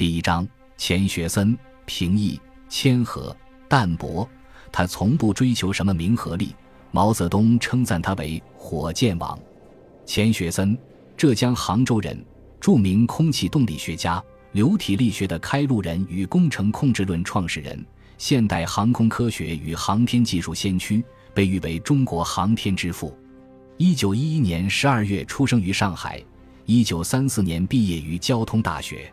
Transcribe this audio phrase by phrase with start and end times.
[0.00, 0.48] 第一章：
[0.78, 1.54] 钱学森
[1.84, 3.36] 平易、谦和、
[3.68, 4.26] 淡泊，
[4.72, 6.54] 他从不追求什么名和利。
[6.90, 9.38] 毛泽东称赞他为“火箭王”。
[10.06, 10.74] 钱学森，
[11.18, 12.18] 浙江杭州人，
[12.58, 17.84] 著名空气动力学家，流体力学的开路人与工程控制论创始人，
[18.16, 21.04] 现代航空科学与航天技术先驱，
[21.34, 23.14] 被誉为中国航天之父。
[23.76, 26.24] 一九一一年十二月出生于上海，
[26.64, 29.12] 一九三四年毕业于交通大学。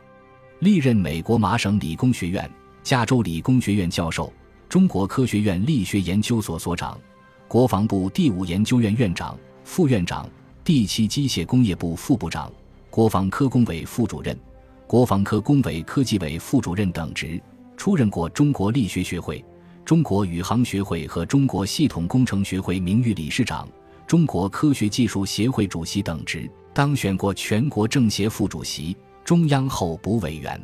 [0.59, 2.49] 历任美国麻省理工学院、
[2.81, 4.33] 加州理工学院教授，
[4.67, 6.99] 中国科学院力学研究所所长，
[7.47, 10.27] 国防部第五研究院院长、副院长，
[10.63, 12.51] 第七机械工业部副部长，
[12.89, 14.35] 国防科工委副主任，
[14.87, 17.39] 国防科工委科技委副主任等职，
[17.75, 19.45] 出任过中国力学学会、
[19.85, 23.69] 中国宇航学会和中国系统工程学会名誉理事长、
[24.07, 28.97] 中国科学技术协会主席等职，当选过全国政协副主席。
[29.27, 30.57] 中央候补委员，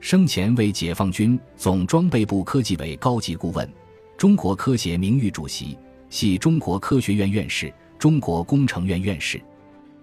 [0.00, 3.70] 生前为解放军总装备部科技委高级顾问，
[4.16, 5.76] 中国科协名誉主席，
[6.08, 9.38] 系中国科学院院士、中国工程院院士。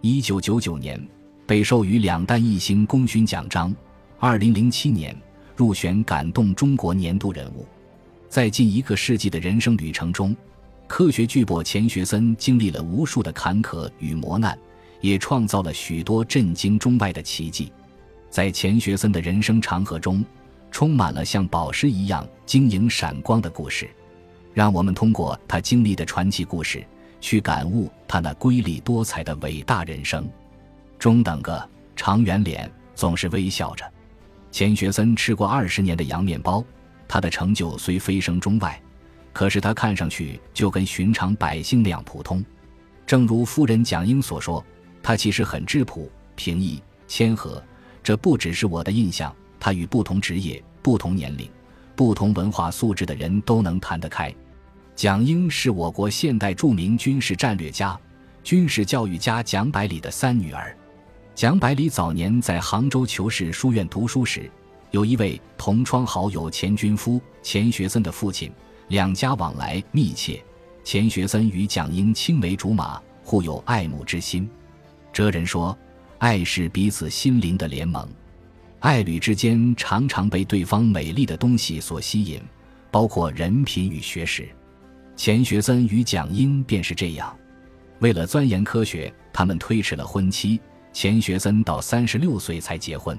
[0.02, 1.03] 一九九九年
[1.47, 3.75] 被授予两弹一星功勋奖章。
[4.19, 5.19] 二零零七年
[5.55, 7.66] 入选感动中国年度人物。
[8.29, 10.38] 在近一个世纪的人生旅程中，
[10.85, 14.55] 科学巨擘钱学森经历了无数的坎坷与磨难，
[15.02, 17.72] 也创造了许多震惊中外的奇迹。
[18.30, 20.23] 在钱学森的人生长河中，
[20.70, 23.89] 充满了像宝石一样晶莹闪光的故事，
[24.53, 26.86] 让我们通过他经历的传奇故事，
[27.19, 30.30] 去感悟他那瑰丽多彩的伟大人生。
[31.00, 33.86] 中等个，长圆脸，总是微笑着。
[34.52, 36.64] 钱学森吃过二十年的洋面包，
[37.08, 38.80] 他的成就虽飞升中外，
[39.31, 42.44] 可是他看上去就跟寻常百姓那样普通。
[43.06, 44.64] 正如夫人蒋英所说，
[45.02, 47.64] 他其实很质朴、平易、谦和。
[48.08, 51.45] 这不只是我的印象，他与不同职业、不同年龄、
[51.94, 54.33] 不同文化素质的人都能谈得开。
[54.95, 58.00] 蒋英是我国现代著名军事战略家、
[58.45, 60.73] 军事教育家蒋百里的三女儿。
[61.35, 64.50] 蒋百里早年在杭州求是书院读书时，
[64.91, 68.50] 有一位同窗好友钱军夫、钱学森的父亲，
[68.88, 70.41] 两家往来密切。
[70.81, 74.50] 钱学森与蒋英青梅竹马，互有爱慕之心。
[75.12, 75.78] 哲人说。
[76.19, 78.07] 爱是彼此心灵的联盟，
[78.79, 82.41] 爱侣之间常常被对方美丽的东西所吸引，
[82.89, 84.50] 包括人品与学识。
[85.16, 87.35] 钱学森与蒋英便是这样。
[88.00, 90.59] 为了钻研科学，他们推迟了婚期。
[90.91, 93.16] 钱学森到三十六岁才结婚。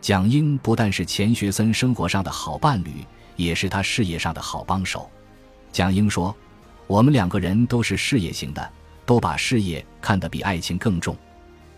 [0.00, 3.04] 蒋英不但是钱学森生活上的好伴侣，
[3.36, 5.08] 也是他事业上的好帮手。
[5.70, 6.34] 蒋英说
[6.88, 8.72] ：“我们两个人都是事业型的，
[9.06, 11.16] 都把事业看得比爱情更重。”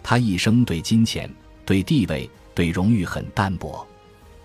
[0.09, 1.29] 他一生对金钱、
[1.65, 3.85] 对地位、对荣誉很淡薄。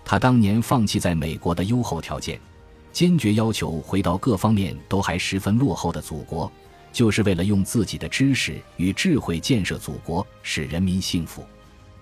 [0.04, 2.36] 他当年放弃在美国的优厚条件，
[2.90, 6.50] 坚决要求回到各方面都还十分落后的祖国，
[6.92, 11.44] 就是为了用自己的知识与智慧建设祖国，使人民幸福。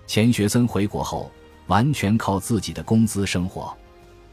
[0.07, 1.31] 钱学森回国后，
[1.67, 3.71] 完全靠自己的工资生活。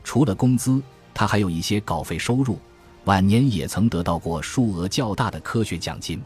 [0.02, 0.80] 除了工资，
[1.12, 2.58] 他还有一些稿费收入，
[3.04, 6.18] 晚年也曾得到过数额较大的科学奖金。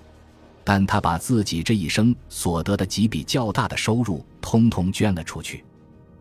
[0.64, 5.64] 但他把自己这一生所得的几笔较大的收入，通通捐了出去。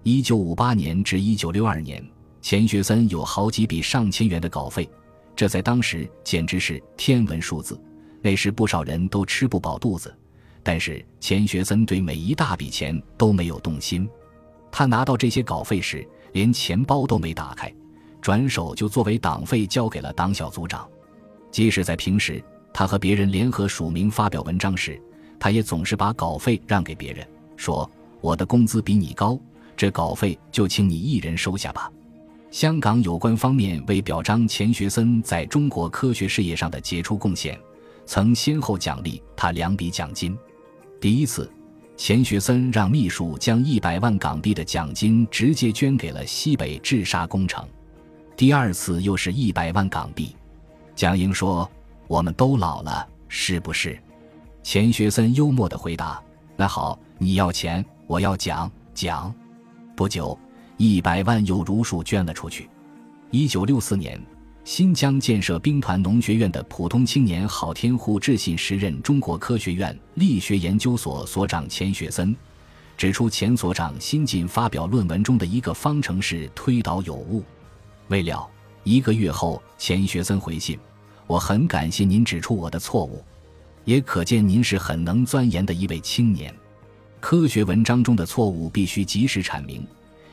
[0.03, 2.03] 一九五八年至一九六二年，
[2.41, 4.89] 钱学森有好几笔上千元的稿费，
[5.35, 7.79] 这在当时简直是天文数字。
[8.21, 10.15] 那时不少人都吃不饱肚子，
[10.63, 14.09] 但是钱学森对每一大笔钱都没有动心。
[14.71, 17.71] 他拿到这些稿费时，连钱包都没打开，
[18.21, 20.89] 转手就作为党费交给了党小组长。
[21.51, 22.43] 即使在平时。
[22.73, 24.99] 他和别人联合署名发表文章时，
[25.37, 27.27] 他也总是把稿费让给别人，
[27.57, 27.89] 说
[28.21, 29.37] ：“我的工资比你高，
[29.75, 31.91] 这稿费就请你一人收下吧。”
[32.49, 37.59] 香港有关方面为表彰钱学森在中国科学事业上的杰出贡献，
[38.05, 40.37] 曾先后奖励他两笔奖金。
[40.99, 41.51] 第一次，
[41.97, 47.63] 钱学森让秘书将一百万港币的奖金直接捐给了西北治沙工程；
[48.35, 50.35] 第二次又是一百万港币。
[50.95, 51.69] 蒋英说。
[52.11, 53.97] 我们都老了，是不是？
[54.63, 56.21] 钱学森幽默地回答
[56.57, 59.33] ：“那好，你要钱，我要奖奖。”
[59.95, 60.37] 不久，
[60.75, 62.69] 一百万又如数捐了出去。
[63.29, 64.21] 一九六四年，
[64.65, 72.35] 新疆建设兵团农学院的普通青年郝天护致信时任中国科学院力学研究所所长钱学森，
[72.97, 77.41] 指出钱所长新近发表论文中的一个方程式推导有误。
[78.09, 78.45] 未料
[78.83, 80.77] 一个月后，钱学森回信。
[81.31, 83.23] 我很感谢您指出我的错误，
[83.85, 86.53] 也可见您是很能钻研的一位青年。
[87.21, 89.87] 科学文章中的错误必须及时阐明，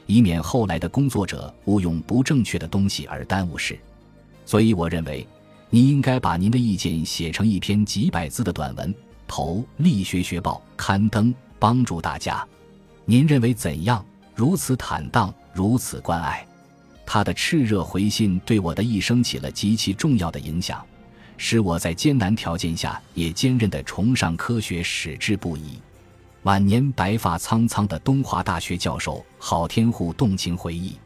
[0.07, 3.79] 以免后来的工作者误用不正确的东西而耽误事。
[4.45, 5.25] 所以，我认为
[5.71, 8.93] 您应该把您的意见写成一篇几百字的短文，
[9.29, 12.45] 投《力学学报》刊登，帮助大家。
[13.05, 14.05] 您认为怎样？
[14.35, 16.45] 如此坦荡，如此关爱。
[17.11, 20.85] 他的炽热回信对我的一生起了极其重要的影响。
[21.39, 25.79] 使我在艰难条件下也坚韧地崇尚科学，矢志不移。
[26.43, 30.99] 晚年白发苍苍的东华大学教授郝天护动情回忆，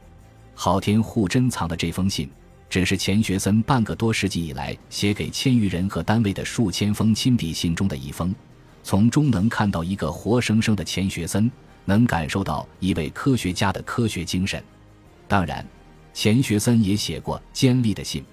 [0.56, 2.28] 郝天护珍藏的这封信，
[2.68, 8.34] 只是钱学森半个多世纪以来写给千余人和单位的数千封亲笔信中的一封。
[8.82, 11.48] 从中能看到一个活生生的钱学森，
[11.84, 14.60] 能感受到一位科学家的科学精神。
[15.28, 15.64] 当然，
[16.14, 18.24] 钱学森也写过尖利的信。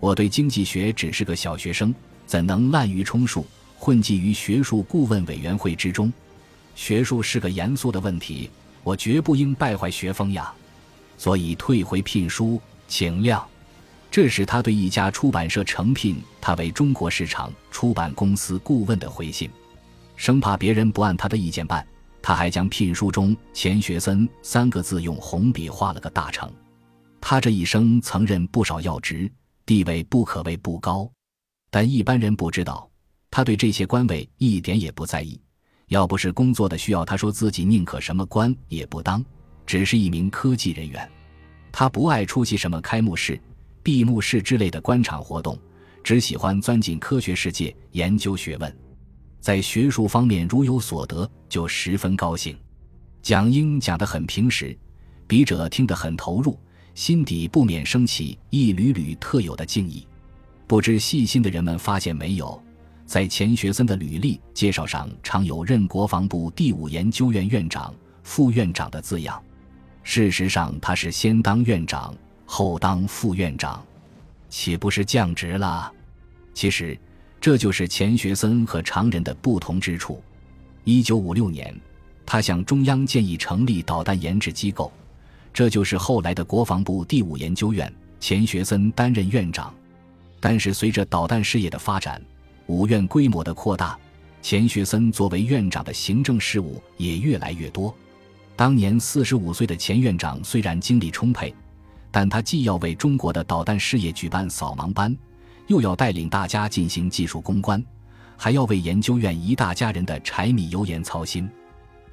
[0.00, 1.94] 我对经济学只是个小学生，
[2.26, 3.46] 怎能滥竽充数，
[3.78, 6.12] 混迹于学术顾问委员会之中？
[6.74, 8.50] 学术是个严肃的问题，
[8.82, 10.52] 我绝不应败坏学风呀。
[11.16, 13.42] 所以退回聘书，请谅。
[14.10, 19.50] 这是他对一家出版社诚聘他为中国市场出版公司顾问的回信。
[20.16, 21.86] 生怕别人不按他的意见办，
[22.22, 26.48] 他还将聘书中“钱学森”三个字用红笔画了个大成。
[27.26, 29.32] 他这一生曾任不少要职。
[29.64, 31.10] 地位不可谓不高，
[31.70, 32.86] 但一般人不知道，
[33.30, 35.40] 他对这些官位一点也不在意。
[35.86, 39.24] 要不是工作的需要，他说自己宁可什么官也不当，
[39.64, 41.10] 只是一名科技人员。
[41.72, 43.40] 他不爱出席什么开幕式、
[43.82, 45.58] 闭幕式之类的官场活动，
[46.02, 48.78] 只喜欢钻进科学世界研究学问。
[49.40, 52.54] 在学术方面如有所得，就十分高兴。
[53.22, 54.78] 讲英讲得很平实，
[55.26, 56.60] 笔者听得很投入。
[56.94, 60.06] 心底不免升起一缕缕特有的敬意，
[60.66, 62.62] 不知细心的人们发现没有，
[63.04, 67.92] 在钱学森的履历介绍上常有任国防部第五研究院院长、
[68.22, 69.42] 副院长的字样。
[70.04, 72.14] 事实上，他是先当院长，
[72.44, 73.84] 后当副院长，
[74.48, 75.90] 岂不是降职了？
[76.52, 76.96] 其实，
[77.40, 80.22] 这就是钱学森和常人的不同之处。
[80.84, 81.74] 一九五六年，
[82.24, 84.92] 他向中央建议成立导弹研制机构。
[85.54, 89.72] 这就是后来的国防部第五研究院，钱学森担任院长。
[90.40, 92.20] 但是随着导弹事业的发展，
[92.66, 93.96] 五院规模的扩大，
[94.42, 97.94] 钱学森作为院长的行政事务也越来越多。
[98.56, 101.54] 当年四十五岁的钱院长虽然精力充沛，
[102.10, 105.16] 但他既要为中国的导弹事业举办扫盲班，
[105.68, 107.82] 又要带领大家进行技术攻关，
[108.36, 111.48] 还要为研究院一大家人的柴米油盐操心。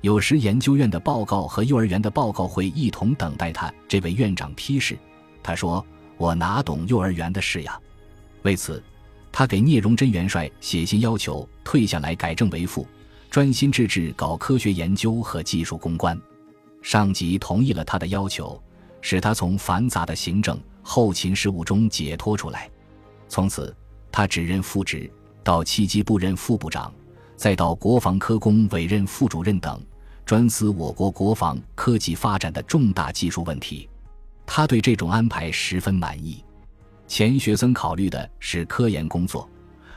[0.01, 4.98] 有时研究院的报告和幼儿园的报告会一同等待他这位院长批示。
[5.44, 5.86] 他说
[6.18, 7.80] ：“我哪懂幼儿园的事呀？”
[8.42, 8.83] 为此，
[9.31, 12.88] 他给聂荣臻元帅写信要求退下来改正为副，
[13.30, 16.19] 专心致志搞科学研究和技术攻关。
[16.81, 18.59] 上级同意了他的要求，
[19.01, 22.68] 使他从繁杂的行政后勤事务中解脱出来。
[23.30, 23.75] 从此，
[24.12, 25.07] 他只任副职，
[25.44, 26.92] 到七机部任副部长，
[27.36, 29.80] 再到国防科工委任副主任等。
[30.25, 33.89] 专司我国国防科技发展的重大技术问题，
[34.45, 36.44] 他对这种安排十分满意。
[37.07, 39.50] 钱学森考虑的是科研工作，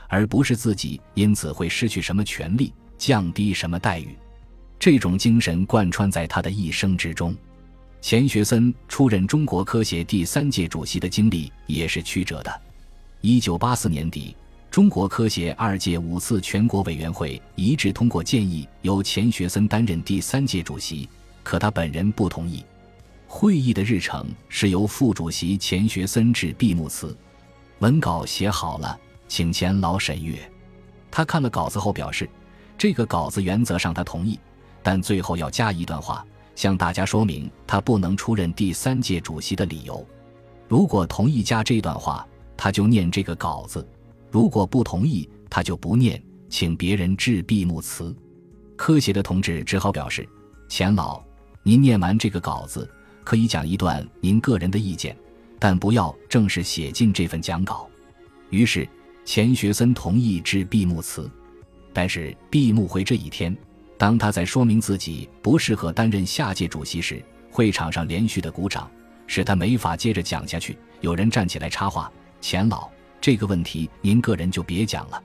[0.09, 4.15] 而不是自己因此会失去什么权利、降低什么待遇。
[4.77, 7.33] 这种精神贯穿在他的一生之中。
[8.01, 12.61] 钱学森出任中国科协第三届主席的经历也是曲折的。
[13.21, 14.35] 一九八四年底。
[14.75, 21.07] 中国科协二届五次全国委员会一致通过建议，由钱学森担任第三届主席，
[21.43, 22.61] 可他本人不同意。
[23.25, 27.15] 会议的日程是由副主席钱学森致闭幕词，
[27.79, 30.37] 文稿写好了，请钱老审阅。
[31.09, 32.29] 他看了稿子后表示，
[32.77, 34.37] 这个稿子原则上他同意，
[34.83, 36.21] 但最后要加一段话，
[36.53, 40.05] 向大家说明他不能出任第三届主席的理由。
[40.67, 42.27] 如果同意加这段话，
[42.57, 43.87] 他就念这个稿子。
[44.35, 48.13] 如果不同意，他就不念，请别人致闭幕词。
[48.75, 50.27] 科协的同志只好表示
[50.67, 51.23] ：“钱老，
[51.63, 52.85] 您念完这个稿子，
[53.23, 55.15] 可以讲一段您个人的意见，
[55.57, 57.87] 但不要正式写进这份讲稿。”
[58.51, 58.85] 于是
[59.23, 61.31] 钱学森同意致闭幕词。
[61.93, 63.55] 但是闭幕会这一天，
[63.97, 68.91] 当他在说明自己不适合担任下届主席时，会场上连续的鼓掌，
[69.27, 70.77] 使他没法接着讲下去。
[70.99, 72.11] 有人站起来插话
[72.41, 72.89] ：“钱老。”
[73.25, 75.19] 这个问题您个人就别讲了，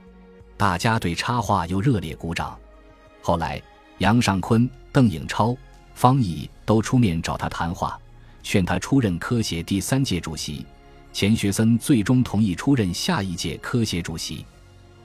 [0.57, 2.57] 大家对插话又热烈鼓掌。
[3.21, 3.61] 后来，
[3.99, 5.55] 杨尚昆、邓颖超、
[5.93, 8.01] 方毅都出面找他谈话，
[8.41, 10.65] 劝他出任科协第三届主席。
[11.13, 14.47] 钱学森最终同意出任下一届科协主席。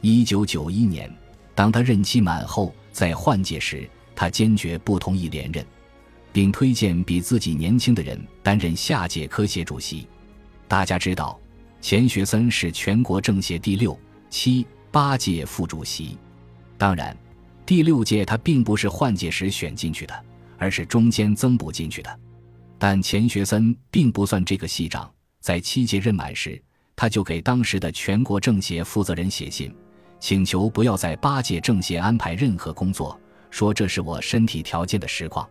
[0.01, 1.15] 一九九一年，
[1.55, 5.63] 当他任期满后再换届时，他坚决不同意连任。
[6.33, 10.09] 并推荐比自己年轻的人担任下届科协主席。
[10.67, 11.39] 大家知道，
[11.81, 16.19] 钱学森是全国政协第六、七、八届副主席。
[16.77, 17.17] 当然，
[17.65, 20.25] 第六届他并不是换届时选进去的，
[20.59, 22.21] 而是中间增补进去的。
[22.79, 26.61] 但钱学森并不算这个系长，在七届任满时，
[26.95, 29.75] 他就给当时的全国政协负责人写信，
[30.19, 33.19] 请求不要在八届政协安排任何工作，
[33.51, 35.49] 说这是我身体条件的实况。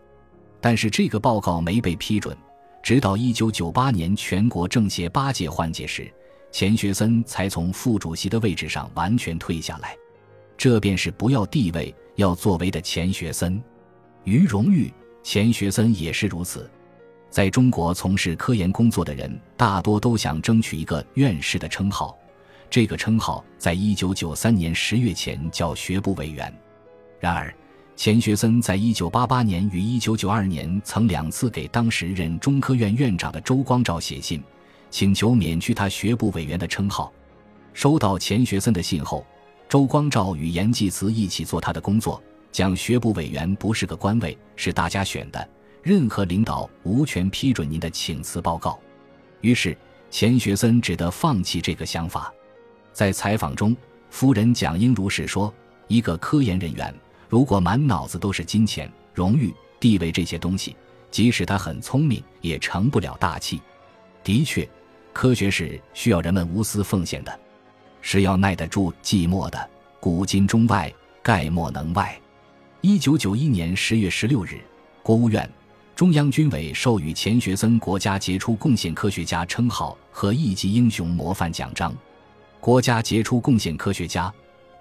[0.62, 2.36] 但是这个报告没被批准，
[2.86, 6.08] 直到一九九八年全国政协八届换届时，
[6.52, 9.98] 钱学森才从副主席的位置上完全退下来。
[10.56, 13.60] 这便是不要地位要作为的钱学森。
[14.24, 16.70] 于荣誉，钱学森也是如此。
[17.32, 22.16] 在中国从事科研工作的人，大多都想争取一个院士的称号，
[22.70, 26.56] 这个称号在一九九三年十月前叫学部委员。
[27.20, 27.52] 然而。
[27.96, 34.44] 钱学森在一九八八年与一九九二年曾两次给当时任中科院院长的周光召写信，
[34.92, 37.12] 请求免去他学部委员的称号。
[37.74, 39.26] 收到钱学森的信后，
[39.70, 42.22] 周光召与严济慈一起做他的工作，
[42.52, 45.50] 讲学部委员不是个官位，是大家选的，
[45.82, 48.78] 任何领导无权批准您的请辞报告。
[49.40, 49.76] 于是
[50.12, 52.32] 钱学森只得放弃这个想法。
[52.92, 53.76] 在采访中，
[54.10, 55.54] 夫人蒋英如是说
[55.88, 56.94] ：“一个科研人员。”
[57.28, 60.76] 如果满脑子都是金钱、荣誉、地位这些东西，
[61.10, 63.62] 即使他很聪明，也成不了大器。
[64.24, 64.68] 的确，
[65.14, 67.40] 科学是需要人们无私奉献的，
[68.02, 69.70] 是要耐得住寂寞的。
[70.00, 72.16] 古今中外，概莫能外。
[72.82, 74.60] 一九九一年十月十六日，
[75.02, 75.50] 国务院、
[75.96, 81.92] 中央军委授予钱学森国家杰出贡献科学家称号和一级英雄模范奖章。
[82.60, 84.32] 国家杰出贡献科学家。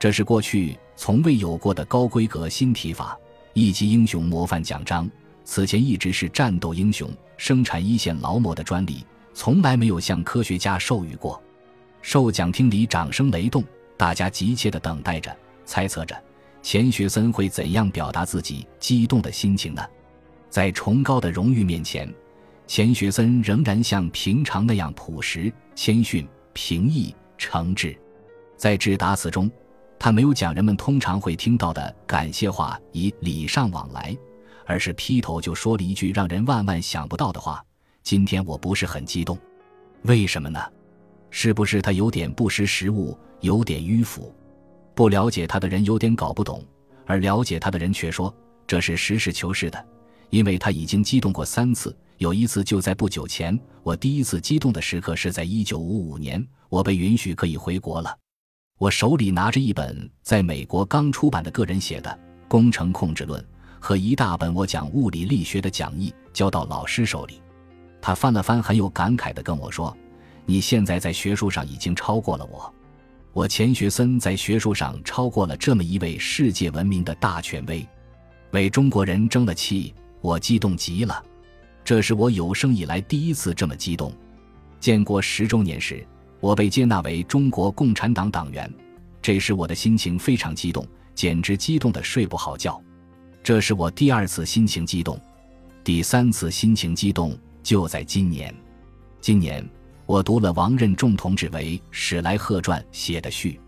[0.05, 3.19] 这是过去从未有过的高规格新提法，
[3.55, 5.11] 一级英雄模范奖章。
[5.45, 11.43] 此前一直是战斗英雄、生产一线劳模的专利，从来没有向科学家授予过。
[12.03, 13.65] 授奖厅里掌声雷动，
[13.97, 15.35] 大家急切地等待着，
[15.65, 16.15] 猜测着
[16.61, 19.83] 钱学森会怎样表达自己激动的心情呢？
[20.51, 22.15] 在崇高的荣誉面前，
[22.67, 27.97] 钱学森仍然像平常那样朴实、谦逊、平易、诚挚。
[28.59, 29.51] 在致答词中。
[29.99, 34.15] 他没有讲人们通常会听到的感谢话，以礼尚往来，
[34.67, 37.65] 而是劈头就说了一句让人万万想不到的话
[38.05, 39.39] ：“今天我不是很激动，
[40.03, 40.61] 为什么呢？
[41.31, 44.35] 是不是他有点不识时务，有点迂腐？
[44.95, 46.63] 不了解他的人有点搞不懂，
[47.07, 48.33] 而了解他的人却说
[48.67, 49.85] 这是实事求是的，
[50.31, 53.59] 因为他已经激动过三次，有一次就在不久前。
[53.83, 58.15] 我第一次激动的时刻是在一九五五年，我被允许可以回国了。”
[58.77, 62.11] 我手里拿着一本在美国刚出版的个人写的
[62.49, 63.41] 《工程控制论》
[63.79, 67.41] 和一大本我讲物理力学的讲义，交到老师手里。
[68.01, 69.97] 他翻了翻，很有感慨地跟我说
[70.45, 72.75] ：“你现在在学术上已经超过了我。
[73.33, 77.87] 我钱学森在学术上超过了这么一位世界闻名的大权威，
[78.51, 81.25] 为中国人争了气，我激动极了。
[81.85, 84.13] 这是我有生以来第一次这么激动。
[84.81, 86.05] 建国十周年时。”
[86.45, 88.71] 我被接纳为中国共产党党员，
[89.23, 92.79] 这时我的心情非常激动，简直激动的睡不好觉。
[93.43, 95.19] 这是我第二次心情激动，
[95.83, 98.55] 第三次心情激动就在今年。
[99.23, 99.67] 今年
[100.05, 103.59] 我读了王任重同志为《史莱赫传》写的序，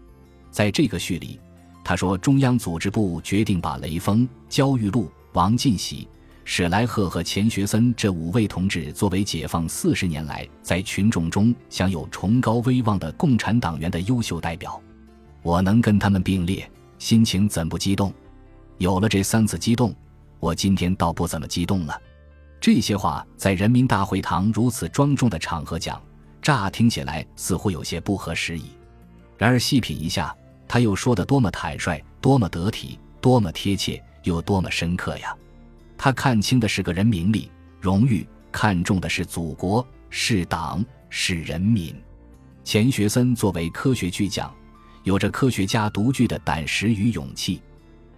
[0.50, 1.40] 在这个序里，
[1.82, 6.06] 他说中央组织部决定把雷锋、焦裕禄、王进喜。
[6.48, 14.80] 史莱赫和钱学森这五位同志，作为解放四十年来在群众中享有崇高威望的共产党员的优秀代表，
[15.42, 18.14] 我能跟他们并列，心情怎不激动？
[18.78, 19.92] 有了这三次激动，
[20.38, 22.00] 我今天倒不怎么激动了。
[22.60, 26.00] 这些话在人民大会堂如此庄重的场合讲，
[26.40, 28.70] 乍听起来似乎有些不合时宜。
[29.36, 30.32] 然而细品一下，
[30.68, 35.36] 他又说的多么坦率，多么得体，多么贴切，又多么深刻呀！
[35.98, 37.50] 他看清的是个人名利
[37.80, 41.94] 荣誉，看重的是祖国、是党、是人民。
[42.64, 44.52] 钱学森作为科学巨匠，
[45.04, 47.62] 有着科学家独具的胆识与勇气。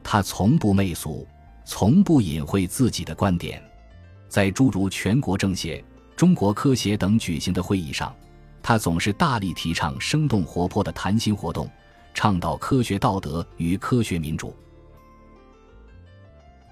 [0.02, 1.26] 他从不媚俗，
[1.64, 3.62] 从不隐晦自己的观点。
[4.28, 5.84] 在诸如全国政协、
[6.16, 8.14] 中国科协等举行的会议上，
[8.62, 11.70] 他总是大力提倡生动活泼的谈心活动，
[12.14, 14.56] 倡导科学道德与科学民主。